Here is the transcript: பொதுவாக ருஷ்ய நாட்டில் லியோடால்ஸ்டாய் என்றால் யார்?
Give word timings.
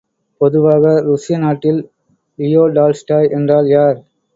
பொதுவாக 0.41 0.93
ருஷ்ய 1.05 1.37
நாட்டில் 1.37 1.79
லியோடால்ஸ்டாய் 2.39 3.33
என்றால் 3.33 3.69
யார்? 3.69 3.97